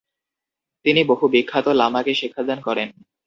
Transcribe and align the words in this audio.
তিনি 0.85 1.01
বহু 1.03 1.25
বিখ্যাত 1.27 1.67
লামাকে 1.71 2.13
শিক্ষাদান 2.15 2.59
করেন। 2.61 2.89